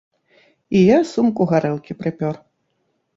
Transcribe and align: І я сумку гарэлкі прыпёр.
І 0.79 0.79
я 0.79 0.95
сумку 1.11 1.47
гарэлкі 1.51 1.97
прыпёр. 2.01 2.41